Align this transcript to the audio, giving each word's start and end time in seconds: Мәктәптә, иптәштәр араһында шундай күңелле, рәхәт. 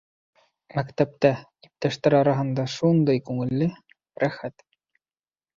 Мәктәптә, 0.77 1.31
иптәштәр 1.67 2.17
араһында 2.21 2.67
шундай 2.79 3.23
күңелле, 3.29 3.71
рәхәт. 4.25 4.69